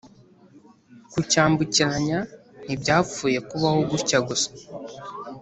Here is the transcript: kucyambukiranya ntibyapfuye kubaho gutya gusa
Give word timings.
kucyambukiranya 1.11 2.19
ntibyapfuye 2.65 3.37
kubaho 3.49 3.79
gutya 3.91 4.17
gusa 4.27 4.49